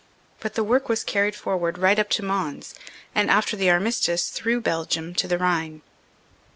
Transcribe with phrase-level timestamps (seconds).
[0.39, 2.73] But the work was carried forward right up to Mons,
[3.13, 5.83] and, after the armistice, through Belgium to the Rhine.